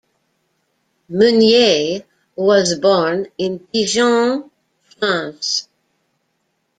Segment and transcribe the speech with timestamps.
[1.11, 2.03] Meunier
[2.35, 4.49] was born in Dijon,
[4.97, 5.67] France.